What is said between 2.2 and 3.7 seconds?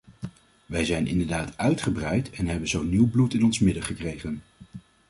en hebben zo nieuw bloed in ons